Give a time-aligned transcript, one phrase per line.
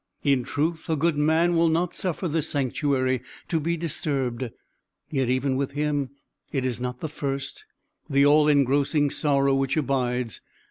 [0.23, 4.49] In truth, a good man will not suffer this sanctuary to be disturbed;
[5.11, 6.09] yet even with him,
[6.51, 7.65] it is not the first,
[8.09, 10.41] the all engrossing sorrow which abides.